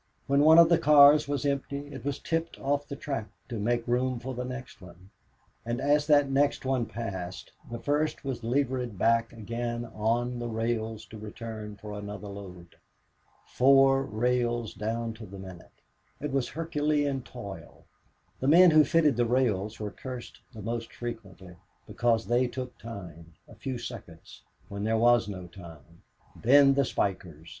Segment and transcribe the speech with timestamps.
[0.25, 3.85] When one of the cars was empty it was tipped off the track to make
[3.87, 5.11] room for the next one.
[5.63, 11.05] And as that next one passed the first was levered back again on the rails
[11.05, 12.77] to return for another load.
[13.45, 15.83] Four rails down to the minute!
[16.19, 17.85] It was Herculean toil.
[18.39, 23.33] The men who fitted the rails were cursed the most frequently, because they took time,
[23.47, 26.01] a few seconds, when there was no time.
[26.35, 27.49] Then the spikers!